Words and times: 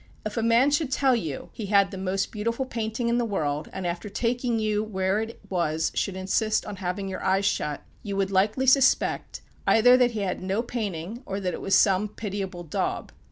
If 0.25 0.35
a 0.35 0.41
man 0.41 0.71
should 0.71 0.91
tell 0.91 1.15
you 1.15 1.37
that 1.37 1.49
he 1.53 1.65
had 1.67 1.91
the 1.91 1.95
most 1.99 2.31
beautiful 2.31 2.65
painting 2.65 3.07
in 3.07 3.19
the 3.19 3.23
world, 3.23 3.69
and 3.71 3.85
after 3.85 4.09
taking 4.09 4.57
you 4.57 4.83
where 4.83 5.19
it 5.21 5.39
was 5.47 5.91
should 5.93 6.15
insist 6.15 6.63
upon 6.63 6.77
having 6.77 7.07
your 7.07 7.23
eyes 7.23 7.45
shut, 7.45 7.83
you 8.01 8.17
would 8.17 8.31
likely 8.31 8.65
suspect, 8.65 9.41
either 9.67 9.97
that 9.97 10.09
he 10.17 10.21
had 10.21 10.41
no 10.41 10.63
painting 10.63 11.21
or 11.27 11.39
that 11.39 11.53
it 11.53 11.61
was 11.61 11.75
some 11.75 12.07
pitiable 12.07 12.63
daub. 12.63 13.11